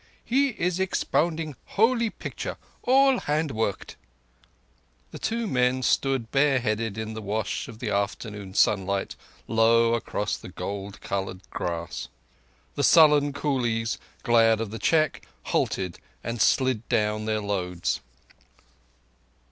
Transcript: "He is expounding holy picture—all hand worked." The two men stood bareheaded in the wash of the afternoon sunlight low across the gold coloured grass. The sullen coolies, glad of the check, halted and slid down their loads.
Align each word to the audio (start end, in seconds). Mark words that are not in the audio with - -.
"He 0.25 0.49
is 0.59 0.79
expounding 0.79 1.55
holy 1.77 2.09
picture—all 2.09 3.19
hand 3.19 3.51
worked." 3.51 3.97
The 5.11 5.19
two 5.19 5.45
men 5.45 5.83
stood 5.83 6.31
bareheaded 6.31 6.97
in 6.97 7.13
the 7.13 7.21
wash 7.21 7.67
of 7.67 7.77
the 7.77 7.91
afternoon 7.91 8.55
sunlight 8.55 9.15
low 9.47 9.93
across 9.93 10.37
the 10.37 10.49
gold 10.49 11.01
coloured 11.01 11.47
grass. 11.51 12.07
The 12.73 12.83
sullen 12.83 13.31
coolies, 13.31 13.99
glad 14.23 14.59
of 14.59 14.71
the 14.71 14.79
check, 14.79 15.27
halted 15.43 15.99
and 16.23 16.41
slid 16.41 16.89
down 16.89 17.25
their 17.25 17.39
loads. 17.39 18.01